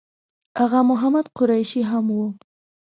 [0.63, 2.19] آغا محمد قریشي هم و.